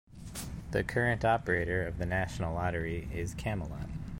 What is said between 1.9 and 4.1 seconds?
the National Lottery is Camelot.